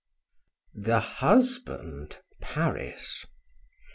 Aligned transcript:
THE 0.73 0.99
HUSBAND. 0.99 2.21
PARIS. 2.41 3.23